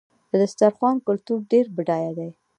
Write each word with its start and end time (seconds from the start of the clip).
د 0.29 0.31
دسترخوان 0.43 0.95
کلتور 1.07 1.39
ډېر 1.51 1.65
بډایه 1.75 2.11
دی. 2.17 2.29